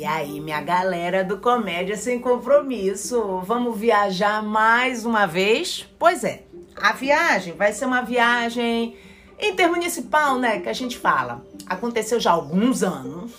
[0.00, 5.86] E aí, minha galera do Comédia Sem Compromisso, vamos viajar mais uma vez?
[5.98, 6.44] Pois é,
[6.74, 8.96] a viagem vai ser uma viagem
[9.38, 10.58] intermunicipal, né?
[10.60, 11.44] Que a gente fala.
[11.66, 13.32] Aconteceu já há alguns anos,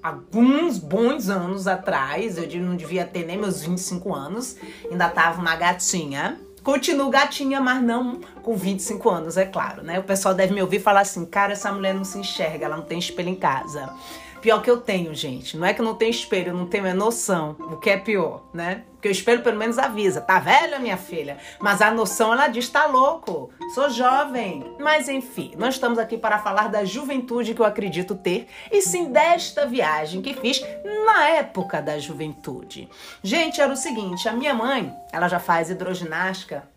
[0.00, 4.54] alguns bons anos atrás, eu não devia ter nem meus 25 anos,
[4.88, 6.38] ainda tava uma gatinha.
[6.62, 9.98] Continuo gatinha, mas não com 25 anos, é claro, né?
[9.98, 12.84] O pessoal deve me ouvir falar assim: cara, essa mulher não se enxerga, ela não
[12.84, 13.92] tem espelho em casa.
[14.40, 15.56] Pior que eu tenho, gente.
[15.56, 17.56] Não é que eu não tenho espelho, eu não tenho a noção.
[17.58, 18.84] O que é pior, né?
[18.92, 20.20] Porque o espelho pelo menos avisa.
[20.20, 21.38] Tá velha, minha filha?
[21.60, 23.50] Mas a noção, ela diz, tá louco.
[23.74, 24.74] Sou jovem.
[24.78, 28.48] Mas enfim, nós estamos aqui para falar da juventude que eu acredito ter.
[28.70, 30.60] E sim desta viagem que fiz
[31.04, 32.88] na época da juventude.
[33.22, 34.28] Gente, era o seguinte.
[34.28, 36.68] A minha mãe, ela já faz hidroginástica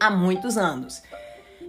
[0.00, 1.02] há muitos anos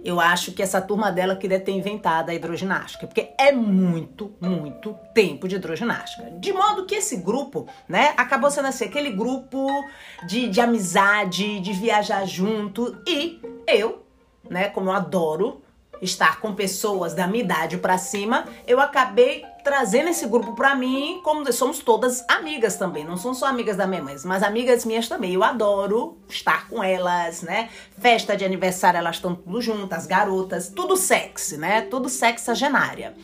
[0.04, 4.96] eu acho que essa turma dela queria ter inventado a hidroginástica, porque é muito, muito
[5.14, 6.30] tempo de hidroginástica.
[6.38, 9.68] De modo que esse grupo, né, acabou sendo assim, aquele grupo
[10.26, 14.04] de, de amizade, de viajar junto, e eu,
[14.48, 15.62] né, como eu adoro
[16.00, 21.20] estar com pessoas da minha idade para cima, eu acabei trazendo esse grupo para mim,
[21.22, 25.08] como somos todas amigas também, não são só amigas da minha mãe, mas amigas minhas
[25.08, 25.34] também.
[25.34, 27.68] Eu adoro estar com elas, né?
[27.98, 31.82] Festa de aniversário, elas estão tudo juntas, garotas, tudo sexy, né?
[31.82, 33.14] Tudo sexagenária.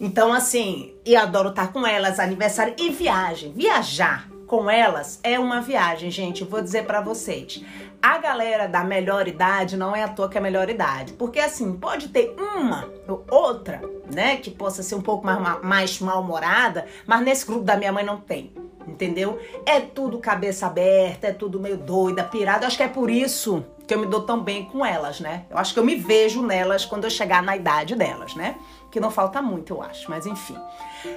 [0.00, 3.52] Então, assim, e adoro estar com elas, aniversário e viagem.
[3.52, 6.44] Viajar com elas é uma viagem, gente.
[6.44, 7.62] Vou dizer para vocês.
[8.00, 11.12] A galera da melhor idade não é à toa que é a melhor idade.
[11.14, 13.82] Porque assim, pode ter uma ou outra,
[14.12, 18.04] né, que possa ser um pouco mais, mais mal-humorada, mas nesse grupo da minha mãe
[18.04, 18.52] não tem.
[18.86, 19.38] Entendeu?
[19.66, 22.66] É tudo cabeça aberta, é tudo meio doida, pirada.
[22.66, 25.44] Acho que é por isso que eu me dou tão bem com elas, né?
[25.50, 28.56] Eu acho que eu me vejo nelas quando eu chegar na idade delas, né?
[28.90, 30.56] Que não falta muito, eu acho, mas enfim.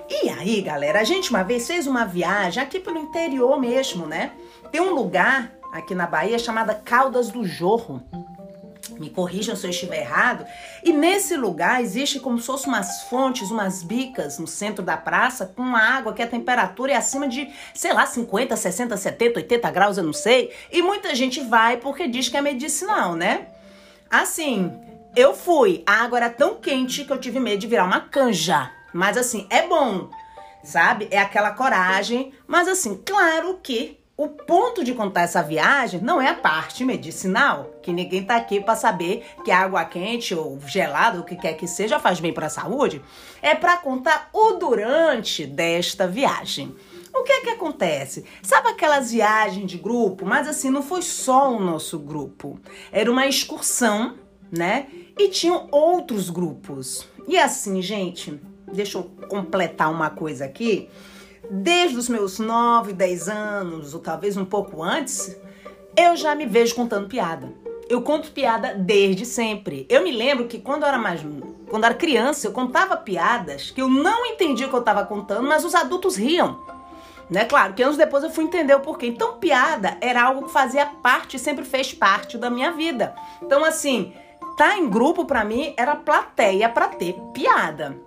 [0.09, 4.31] E aí, galera, a gente uma vez fez uma viagem aqui pelo interior mesmo, né?
[4.71, 8.03] Tem um lugar aqui na Bahia chamada Caldas do Jorro.
[8.99, 10.45] Me corrijam se eu estiver errado.
[10.83, 15.45] E nesse lugar existe como se fossem umas fontes, umas bicas no centro da praça
[15.55, 19.71] com uma água que a temperatura é acima de, sei lá, 50, 60, 70, 80
[19.71, 20.51] graus, eu não sei.
[20.71, 23.47] E muita gente vai porque diz que é medicinal, né?
[24.09, 24.71] Assim,
[25.15, 28.71] eu fui, a água era tão quente que eu tive medo de virar uma canja.
[28.93, 30.09] Mas assim, é bom,
[30.63, 31.07] sabe?
[31.11, 32.33] É aquela coragem.
[32.45, 37.71] Mas assim, claro que o ponto de contar essa viagem não é a parte medicinal,
[37.81, 41.67] que ninguém tá aqui para saber que água quente ou gelada, o que quer que
[41.67, 43.01] seja, faz bem para a saúde.
[43.41, 46.75] É para contar o durante desta viagem.
[47.11, 48.23] O que é que acontece?
[48.43, 50.23] Sabe aquelas viagens de grupo?
[50.23, 52.59] Mas assim, não foi só o nosso grupo.
[52.91, 54.17] Era uma excursão,
[54.51, 54.85] né?
[55.17, 57.07] E tinham outros grupos.
[57.27, 58.39] E assim, gente,
[58.71, 60.91] deixa eu completar uma coisa aqui
[61.51, 65.35] desde os meus 9, 10 anos, ou talvez um pouco antes,
[65.97, 67.51] eu já me vejo contando piada.
[67.89, 69.85] Eu conto piada desde sempre.
[69.89, 71.21] Eu me lembro que quando eu era mais
[71.69, 75.05] quando eu era criança, eu contava piadas que eu não entendia o que eu estava
[75.05, 76.57] contando, mas os adultos riam.
[77.29, 77.43] Né?
[77.45, 79.07] Claro que anos depois eu fui entender o porquê.
[79.07, 83.13] Então, piada era algo que fazia parte, sempre fez parte da minha vida.
[83.41, 84.13] Então, assim,
[84.57, 87.97] tá em grupo para mim era plateia para ter piada.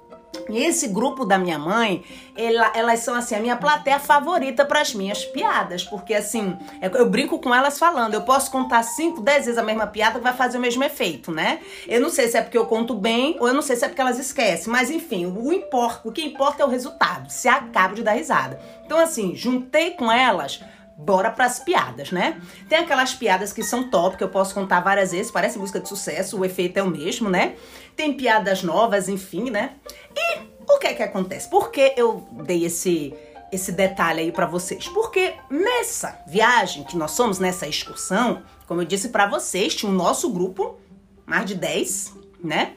[0.48, 2.02] E esse grupo da minha mãe,
[2.36, 6.86] ela, elas são assim a minha plateia favorita para as minhas piadas, porque assim, é,
[6.94, 10.24] eu brinco com elas falando, eu posso contar 5, 10 vezes a mesma piada que
[10.24, 11.60] vai fazer o mesmo efeito, né?
[11.86, 13.88] Eu não sei se é porque eu conto bem ou eu não sei se é
[13.88, 17.94] porque elas esquecem, mas enfim, o, importa, o que importa é o resultado, se acabo
[17.94, 18.60] de dar risada.
[18.84, 20.60] Então assim, juntei com elas
[20.96, 22.40] bora pras piadas, né?
[22.68, 25.88] Tem aquelas piadas que são top, que eu posso contar várias vezes, parece música de
[25.88, 27.56] sucesso, o efeito é o mesmo, né?
[27.96, 29.74] Tem piadas novas, enfim, né?
[30.16, 30.38] E
[30.68, 31.48] o que é que acontece?
[31.48, 33.14] Por que eu dei esse
[33.52, 34.88] esse detalhe aí para vocês?
[34.88, 39.94] Porque nessa viagem que nós somos, nessa excursão, como eu disse para vocês, tinha o
[39.94, 40.76] um nosso grupo,
[41.24, 42.72] mais de 10, né?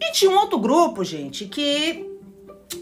[0.00, 2.04] E tinha um outro grupo, gente, que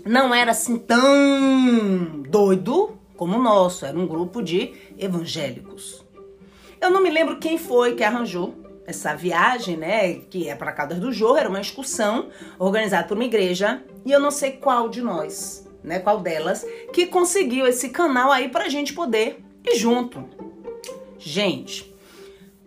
[0.06, 6.04] não era assim tão doido como o nosso, era um grupo de evangélicos.
[6.80, 8.54] Eu não me lembro quem foi que arranjou
[8.86, 12.28] essa viagem, né, que é para Caldas do Jorro, era uma excursão
[12.58, 17.06] organizada por uma igreja, e eu não sei qual de nós, né, qual delas, que
[17.06, 20.28] conseguiu esse canal aí pra gente poder ir junto.
[21.18, 21.94] Gente,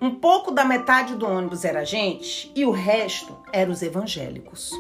[0.02, 4.72] um pouco da metade do ônibus era a gente e o resto eram os evangélicos.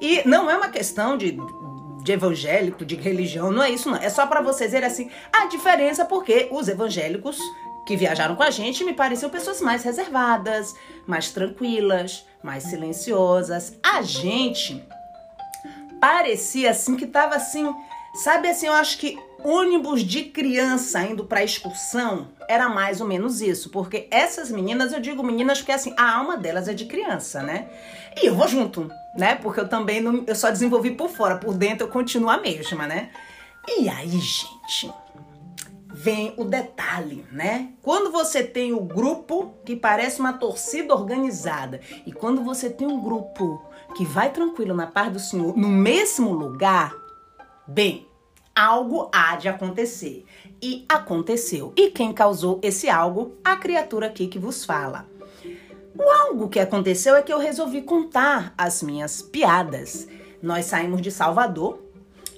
[0.00, 1.32] E não é uma questão de,
[2.04, 3.96] de evangélico, de religião, não é isso não.
[3.96, 7.38] É só para vocês verem assim a diferença porque os evangélicos
[7.86, 10.74] que viajaram com a gente me pareciam pessoas mais reservadas,
[11.06, 13.76] mais tranquilas, mais silenciosas.
[13.82, 14.84] A gente
[15.98, 17.74] parecia assim que tava assim
[18.14, 23.40] Sabe assim, eu acho que ônibus de criança indo para excursão era mais ou menos
[23.40, 27.42] isso, porque essas meninas, eu digo meninas porque assim, a alma delas é de criança,
[27.42, 27.68] né?
[28.16, 29.34] E eu vou junto, né?
[29.34, 32.86] Porque eu também não, eu só desenvolvi por fora, por dentro eu continuo a mesma,
[32.86, 33.10] né?
[33.68, 34.92] E aí, gente,
[35.92, 37.70] vem o detalhe, né?
[37.82, 43.00] Quando você tem o grupo que parece uma torcida organizada e quando você tem um
[43.00, 43.62] grupo
[43.96, 46.92] que vai tranquilo na paz do Senhor no mesmo lugar,
[47.66, 48.06] Bem,
[48.54, 50.26] algo há de acontecer.
[50.62, 51.72] E aconteceu.
[51.74, 53.36] E quem causou esse algo?
[53.42, 55.06] A criatura aqui que vos fala.
[55.96, 60.08] O algo que aconteceu é que eu resolvi contar as minhas piadas.
[60.42, 61.78] Nós saímos de Salvador,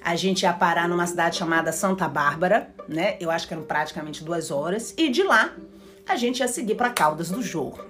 [0.03, 3.17] a gente ia parar numa cidade chamada Santa Bárbara, né?
[3.19, 4.95] Eu acho que eram praticamente duas horas.
[4.97, 5.55] E de lá
[6.07, 7.85] a gente ia seguir para Caldas do Jorro.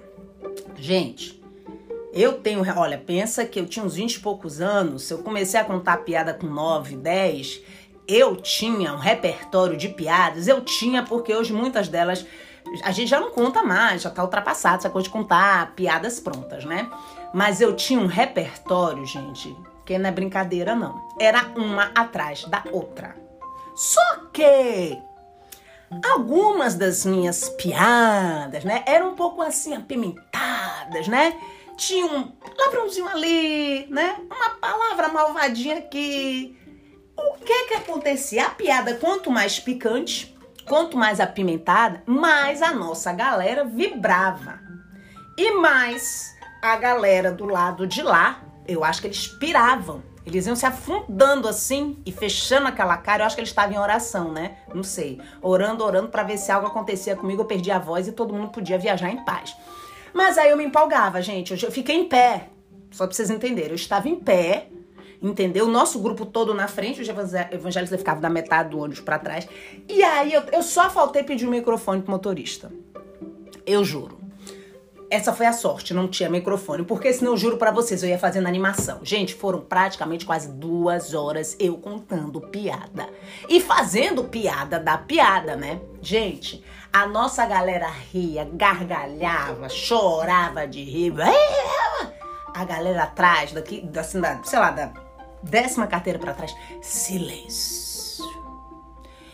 [0.75, 1.43] Gente,
[2.13, 5.65] eu tenho, olha, pensa que eu tinha uns 20 e poucos anos, eu comecei a
[5.65, 7.61] contar piada com 9, 10,
[8.07, 12.25] eu tinha um repertório de piadas, eu tinha porque hoje muitas delas
[12.83, 16.65] a gente já não conta mais, já tá ultrapassado essa coisa de contar piadas prontas,
[16.65, 16.89] né?
[17.33, 19.55] Mas eu tinha um repertório, gente,
[19.85, 21.01] que não é brincadeira não.
[21.19, 23.15] Era uma atrás da outra.
[23.75, 24.01] Só
[24.33, 24.97] que
[26.11, 31.37] algumas das minhas piadas, né, eram um pouco assim apimentadas, né?
[31.77, 34.17] tinha um lavrãozinho ali, né?
[34.29, 36.57] Uma palavra malvadinha aqui.
[37.15, 38.47] O que que acontecia?
[38.47, 40.35] A piada, quanto mais picante,
[40.67, 44.59] quanto mais apimentada, mais a nossa galera vibrava.
[45.37, 50.03] E mais a galera do lado de lá, eu acho que eles piravam.
[50.25, 53.23] Eles iam se afundando assim e fechando aquela cara.
[53.23, 54.57] Eu acho que eles estavam em oração, né?
[54.73, 55.21] Não sei.
[55.41, 57.43] Orando, orando para ver se algo acontecia comigo.
[57.43, 59.55] Eu perdi a voz e todo mundo podia viajar em paz.
[60.13, 61.63] Mas aí eu me empolgava, gente.
[61.63, 62.49] Eu fiquei em pé.
[62.91, 63.69] Só pra vocês entenderem.
[63.69, 64.67] Eu estava em pé,
[65.21, 65.65] entendeu?
[65.65, 69.47] O nosso grupo todo na frente, os evangelistas ficavam da metade do ônibus para trás.
[69.87, 72.71] E aí eu, eu só faltei pedir um microfone pro motorista.
[73.65, 74.17] Eu juro.
[75.09, 78.19] Essa foi a sorte, não tinha microfone, porque senão eu juro para vocês, eu ia
[78.19, 78.99] fazendo animação.
[79.03, 83.07] Gente, foram praticamente quase duas horas eu contando piada.
[83.47, 85.79] E fazendo piada da piada, né?
[86.01, 86.61] Gente,
[86.91, 91.13] a nossa galera ria, gargalhava, chorava de rir.
[92.53, 95.06] A galera atrás, daqui, assim, da, sei lá, da
[95.43, 98.25] décima carteira para trás, silêncio.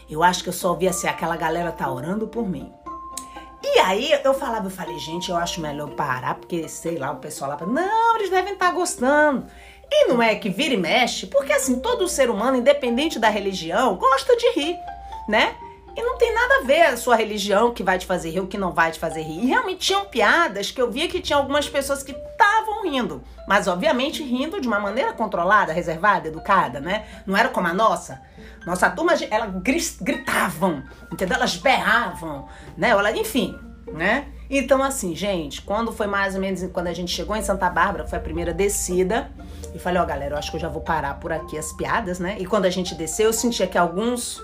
[0.09, 2.71] Eu acho que eu só ouvia assim, aquela galera tá orando por mim.
[3.63, 7.15] E aí eu falava, eu falei, gente, eu acho melhor parar, porque sei lá, o
[7.15, 9.47] pessoal lá, não, eles devem estar tá gostando.
[9.89, 13.95] E não é que vira e mexe, porque assim, todo ser humano, independente da religião,
[13.95, 14.77] gosta de rir,
[15.27, 15.55] né?
[15.95, 18.47] E não tem nada a ver a sua religião que vai te fazer rir ou
[18.47, 19.43] que não vai te fazer rir.
[19.43, 22.13] E realmente tinham piadas que eu via que tinha algumas pessoas que
[22.83, 23.23] rindo.
[23.47, 27.05] Mas, obviamente, rindo de uma maneira controlada, reservada, educada, né?
[27.25, 28.21] Não era como a nossa.
[28.65, 31.37] Nossa turma, elas gritavam, entendeu?
[31.37, 32.47] Elas berravam,
[32.77, 32.89] né?
[32.89, 33.57] Ela, enfim,
[33.91, 34.27] né?
[34.49, 38.07] Então, assim, gente, quando foi mais ou menos quando a gente chegou em Santa Bárbara,
[38.07, 39.31] foi a primeira descida.
[39.73, 41.73] E falei, ó, oh, galera, eu acho que eu já vou parar por aqui as
[41.73, 42.37] piadas, né?
[42.39, 44.43] E quando a gente desceu, eu sentia que alguns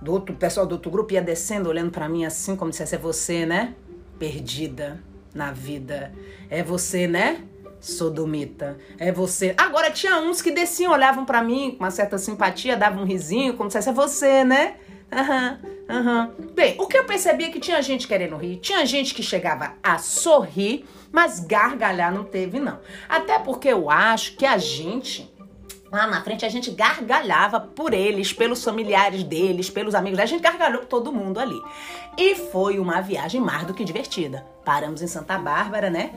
[0.00, 2.98] do outro, pessoal do outro grupo ia descendo, olhando para mim assim, como se é
[2.98, 3.74] você, né?
[4.18, 5.00] Perdida
[5.34, 6.12] na vida.
[6.48, 7.44] É você, né?
[7.80, 8.78] Sodomita.
[8.98, 9.54] É você.
[9.56, 13.54] Agora tinha uns que desciam, olhavam para mim com uma certa simpatia, davam um risinho,
[13.54, 14.76] como se é você, né?
[15.12, 16.34] Aham, uhum, aham.
[16.38, 16.46] Uhum.
[16.54, 19.72] Bem, o que eu percebi é que tinha gente querendo rir, tinha gente que chegava
[19.82, 22.78] a sorrir, mas gargalhar não teve, não.
[23.08, 25.28] Até porque eu acho que a gente
[25.90, 30.20] Lá na frente a gente gargalhava por eles, pelos familiares deles, pelos amigos.
[30.20, 31.60] A gente gargalhou todo mundo ali.
[32.16, 34.46] E foi uma viagem mais do que divertida.
[34.64, 36.12] Paramos em Santa Bárbara, né?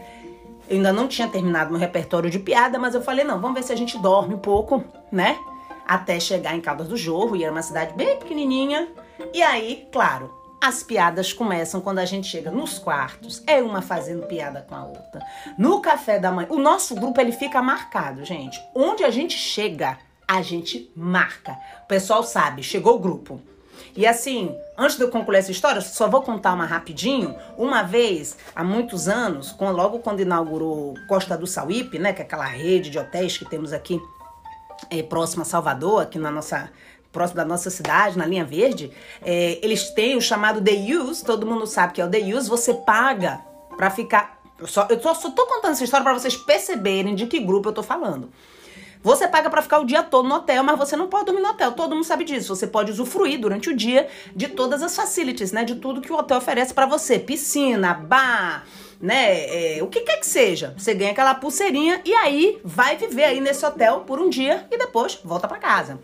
[0.69, 3.63] Eu ainda não tinha terminado meu repertório de piada, mas eu falei, não, vamos ver
[3.63, 5.37] se a gente dorme um pouco, né?
[5.85, 8.87] Até chegar em Caldas do Jorro, e era uma cidade bem pequenininha.
[9.33, 14.25] E aí, claro, as piadas começam quando a gente chega nos quartos, é uma fazendo
[14.25, 15.21] piada com a outra.
[15.57, 18.61] No café da manhã, o nosso grupo ele fica marcado, gente.
[18.73, 21.57] Onde a gente chega, a gente marca.
[21.83, 23.41] O pessoal sabe, chegou o grupo.
[23.95, 27.35] E assim, antes de eu concluir essa história, só vou contar uma rapidinho.
[27.57, 32.45] Uma vez, há muitos anos, logo quando inaugurou Costa do Sauípe, né, que é aquela
[32.45, 34.01] rede de hotéis que temos aqui
[34.89, 36.69] é, próxima a Salvador, aqui na nossa
[37.11, 41.45] próximo da nossa cidade, na linha verde, é, eles têm o chamado The Use, todo
[41.45, 43.39] mundo sabe que é o The Use, você paga
[43.77, 44.41] para ficar.
[44.57, 47.69] Eu só, eu só, só tô contando essa história para vocês perceberem de que grupo
[47.69, 48.31] eu tô falando.
[49.03, 51.49] Você paga para ficar o dia todo no hotel, mas você não pode dormir no
[51.49, 51.73] hotel.
[51.73, 52.55] Todo mundo sabe disso.
[52.55, 55.65] Você pode usufruir durante o dia de todas as facilities, né?
[55.65, 58.65] De tudo que o hotel oferece para você: piscina, bar,
[59.01, 59.77] né?
[59.77, 60.73] É, o que quer que seja.
[60.77, 64.77] Você ganha aquela pulseirinha e aí vai viver aí nesse hotel por um dia e
[64.77, 65.99] depois volta para casa.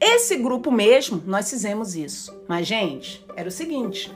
[0.00, 2.36] Esse grupo mesmo, nós fizemos isso.
[2.48, 4.12] Mas, gente, era o seguinte: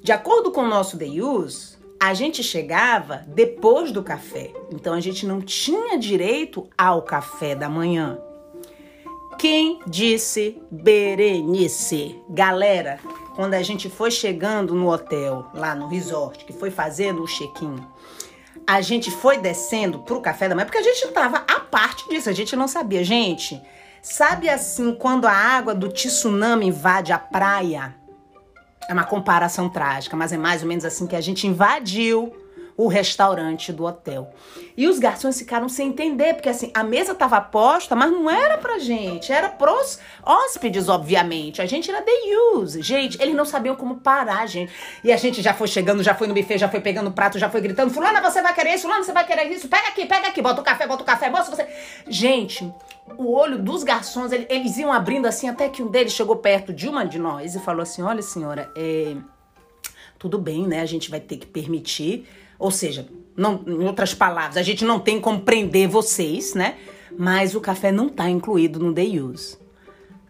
[0.00, 1.76] de acordo com o nosso Deus,
[2.08, 4.52] a gente chegava depois do café.
[4.70, 8.18] Então a gente não tinha direito ao café da manhã.
[9.38, 12.20] Quem disse Berenice?
[12.28, 13.00] Galera,
[13.34, 17.76] quando a gente foi chegando no hotel, lá no resort, que foi fazendo o check-in,
[18.66, 22.28] a gente foi descendo pro café da manhã, porque a gente tava a parte disso,
[22.28, 23.02] a gente não sabia.
[23.02, 23.60] Gente,
[24.02, 27.94] sabe assim, quando a água do tsunami invade a praia?
[28.88, 32.32] É uma comparação trágica, mas é mais ou menos assim que a gente invadiu
[32.76, 34.32] o restaurante do hotel.
[34.76, 38.58] E os garçons ficaram sem entender, porque assim, a mesa tava posta, mas não era
[38.58, 41.62] pra gente, era pros hóspedes, obviamente.
[41.62, 42.12] A gente era the
[42.54, 42.82] use.
[42.82, 44.72] Gente, eles não sabiam como parar, gente.
[45.04, 47.48] E a gente já foi chegando, já foi no buffet, já foi pegando prato, já
[47.48, 48.82] foi gritando: Fulana, você vai querer isso?
[48.82, 49.68] Fulana, você vai querer isso?
[49.68, 51.66] Pega aqui, pega aqui, bota o café, bota o café, moça, você.
[52.08, 52.72] Gente,
[53.16, 56.88] o olho dos garçons, eles iam abrindo assim, até que um deles chegou perto de
[56.88, 59.14] uma de nós e falou assim: Olha, senhora, é.
[60.18, 60.80] Tudo bem, né?
[60.80, 62.26] A gente vai ter que permitir
[62.58, 63.06] ou seja,
[63.36, 66.76] não, em outras palavras, a gente não tem como prender vocês, né?
[67.16, 69.56] Mas o café não tá incluído no day use.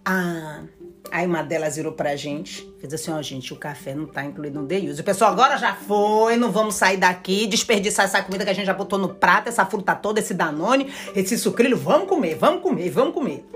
[0.04, 0.62] Ah,
[1.10, 4.24] aí uma delas virou pra gente, fez assim, ó, oh, gente, o café não tá
[4.24, 5.00] incluído no day use.
[5.00, 8.66] O pessoal agora já foi, não vamos sair daqui, desperdiçar essa comida que a gente
[8.66, 12.90] já botou no prato, essa fruta toda, esse danone, esse sucrilho, vamos comer, vamos comer,
[12.90, 13.53] vamos comer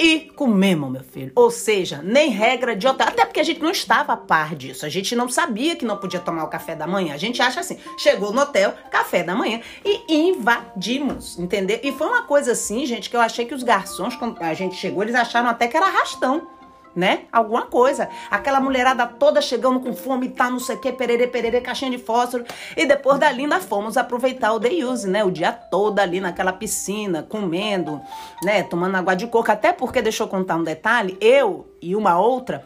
[0.00, 1.30] e comemos, meu filho.
[1.34, 3.06] Ou seja, nem regra de hotel.
[3.06, 4.86] Até porque a gente não estava a par disso.
[4.86, 7.12] A gente não sabia que não podia tomar o café da manhã.
[7.12, 11.78] A gente acha assim, chegou no hotel, café da manhã e invadimos, entendeu?
[11.82, 14.74] E foi uma coisa assim, gente, que eu achei que os garçons, quando a gente
[14.76, 16.48] chegou, eles acharam até que era arrastão
[16.94, 17.22] né?
[17.32, 18.08] Alguma coisa.
[18.30, 21.98] Aquela mulherada toda chegando com fome, tá, não sei o que, perere, perere, caixinha de
[21.98, 22.44] fósforo.
[22.76, 25.24] E depois dali nós fomos aproveitar o day use, né?
[25.24, 28.00] O dia todo ali naquela piscina, comendo,
[28.42, 28.62] né?
[28.62, 29.50] Tomando água de coco.
[29.50, 32.64] Até porque, deixa eu contar um detalhe, eu e uma outra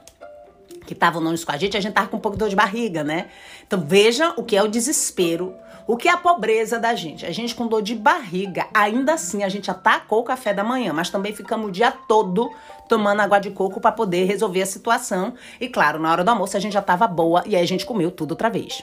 [0.86, 2.56] que estavam no com a gente, a gente tava com um pouco de dor de
[2.56, 3.26] barriga, né?
[3.66, 5.54] Então veja o que é o desespero
[5.86, 7.26] o que é a pobreza da gente?
[7.26, 10.92] A gente com dor de barriga, ainda assim a gente atacou o café da manhã,
[10.92, 12.50] mas também ficamos o dia todo
[12.88, 15.34] tomando água de coco para poder resolver a situação.
[15.60, 17.84] E claro, na hora do almoço a gente já tava boa e aí a gente
[17.84, 18.82] comeu tudo outra vez.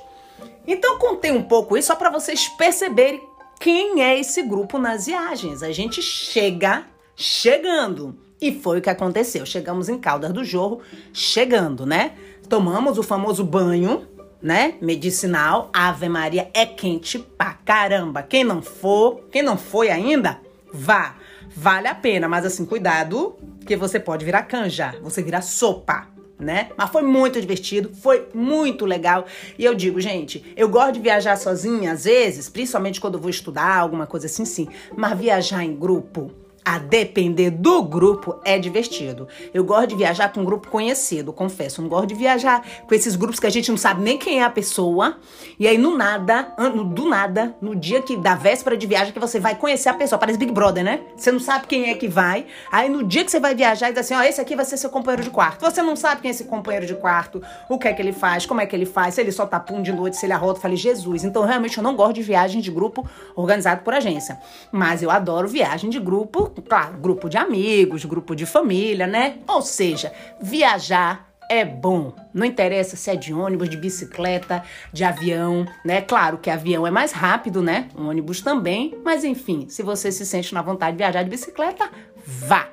[0.67, 3.21] Então contei um pouco isso só para vocês perceberem
[3.59, 5.63] quem é esse grupo nas viagens.
[5.63, 8.17] A gente chega chegando.
[8.41, 9.45] E foi o que aconteceu.
[9.45, 10.81] Chegamos em Caldas do Jorro,
[11.13, 12.13] chegando, né?
[12.49, 14.07] Tomamos o famoso banho,
[14.41, 14.75] né?
[14.81, 15.69] Medicinal.
[15.73, 18.23] Ave Maria é quente pra caramba.
[18.23, 20.39] Quem não for, quem não foi ainda,
[20.73, 21.15] vá.
[21.55, 26.07] Vale a pena, mas assim, cuidado, que você pode virar canja, você virar sopa.
[26.39, 26.69] Né?
[26.75, 29.27] Mas foi muito divertido, foi muito legal.
[29.59, 33.29] E eu digo, gente, eu gosto de viajar sozinha às vezes, principalmente quando eu vou
[33.29, 34.67] estudar, alguma coisa assim, sim.
[34.97, 36.31] Mas viajar em grupo
[36.63, 39.27] a depender do grupo, é divertido.
[39.53, 41.81] Eu gosto de viajar com um grupo conhecido, confesso.
[41.81, 44.39] Eu não gosto de viajar com esses grupos que a gente não sabe nem quem
[44.39, 45.17] é a pessoa.
[45.59, 46.53] E aí, no nada,
[46.93, 50.19] do nada, no dia que da véspera de viagem, que você vai conhecer a pessoa.
[50.19, 51.01] Parece Big Brother, né?
[51.15, 52.45] Você não sabe quem é que vai.
[52.71, 54.89] Aí, no dia que você vai viajar, diz assim: ó, esse aqui vai ser seu
[54.89, 55.61] companheiro de quarto.
[55.61, 58.45] Você não sabe quem é esse companheiro de quarto, o que é que ele faz,
[58.45, 60.59] como é que ele faz, se ele só tá pum de noite, se ele arrota.
[60.59, 61.23] Falei, Jesus.
[61.23, 64.39] Então, realmente, eu não gosto de viagem de grupo organizado por agência.
[64.71, 69.39] Mas eu adoro viagem de grupo claro, grupo de amigos, grupo de família, né?
[69.47, 72.13] Ou seja, viajar é bom.
[72.33, 76.01] Não interessa se é de ônibus, de bicicleta, de avião, né?
[76.01, 77.89] Claro que avião é mais rápido, né?
[77.93, 81.89] ônibus também, mas enfim, se você se sente na vontade de viajar de bicicleta,
[82.25, 82.69] vá.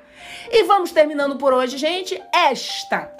[0.49, 3.11] E vamos terminando por hoje, gente, esta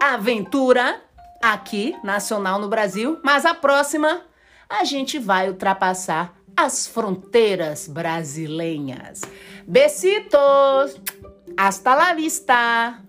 [0.00, 1.00] aventura
[1.42, 4.22] aqui nacional no Brasil, mas a próxima
[4.68, 9.22] a gente vai ultrapassar as fronteiras brasileiras.
[9.66, 11.00] Besitos!
[11.56, 13.01] Hasta la vista!